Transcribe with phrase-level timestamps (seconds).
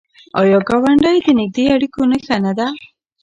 [0.41, 2.67] آیا ګاونډی د نږدې اړیکو نښه نه ده؟